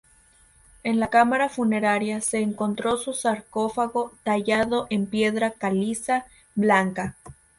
En 0.81 0.99
la 0.99 1.11
cámara 1.11 1.47
funeraria 1.47 2.21
se 2.21 2.39
encontró 2.39 2.97
su 2.97 3.13
sarcófago 3.13 4.11
tallado 4.23 4.87
en 4.89 5.05
piedra 5.05 5.51
caliza 5.51 6.25
blanca. 6.55 7.17